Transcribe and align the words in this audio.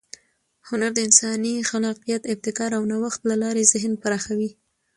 هنر 0.67 0.91
د 0.95 0.99
انساني 1.07 1.55
خلاقیت، 1.69 2.21
ابتکار 2.33 2.71
او 2.77 2.83
نوښت 2.91 3.21
له 3.29 3.35
لارې 3.43 3.69
ذهن 3.73 3.93
پراخوي. 4.03 4.51